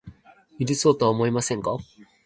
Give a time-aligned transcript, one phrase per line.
[0.59, 1.77] 許そうとは思いませんか